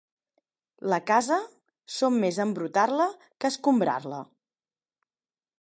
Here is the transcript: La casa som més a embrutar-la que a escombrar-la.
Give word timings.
La 0.93 0.97
casa 1.11 1.37
som 1.97 2.17
més 2.25 2.41
a 2.41 2.47
embrutar-la 2.49 3.09
que 3.21 3.51
a 3.53 3.55
escombrar-la. 3.55 4.27